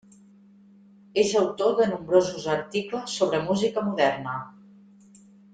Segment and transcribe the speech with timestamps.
[1.23, 4.39] És autor de nombrosos articles sobre música moderna.